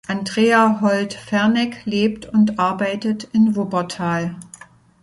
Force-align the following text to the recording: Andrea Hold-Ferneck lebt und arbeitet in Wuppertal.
Andrea 0.07 0.81
Hold-Ferneck 0.81 1.85
lebt 1.85 2.25
und 2.25 2.57
arbeitet 2.57 3.25
in 3.35 3.55
Wuppertal. 3.55 4.35